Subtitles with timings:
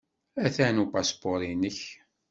[0.45, 1.79] Atan upaspuṛ-nnek.